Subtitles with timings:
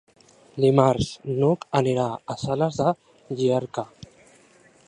[0.63, 2.91] Dimarts n'Hug anirà a Sales de
[3.43, 3.89] Llierca.